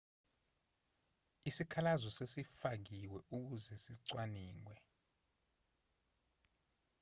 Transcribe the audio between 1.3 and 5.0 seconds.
isikhalazo sesifakiwe ukuze sicwaningwe